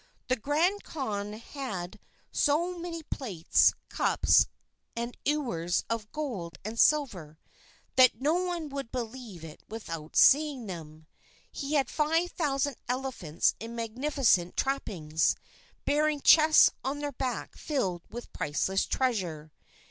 [0.29, 1.99] The Grand Khan had
[2.31, 4.47] so many plates, cups,
[4.95, 7.37] and ewers of gold and silver,
[7.97, 11.05] that no one would believe it without seeing them.
[11.51, 15.35] He had five thousand elephants in magnificent trappings,
[15.85, 19.51] bearing chests on their backs filled with priceless treasure.